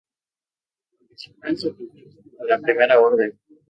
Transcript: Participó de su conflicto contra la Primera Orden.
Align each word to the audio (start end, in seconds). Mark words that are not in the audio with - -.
Participó 0.89 1.47
de 1.47 1.57
su 1.57 1.77
conflicto 1.77 2.21
contra 2.23 2.57
la 2.57 2.59
Primera 2.59 2.99
Orden. 2.99 3.37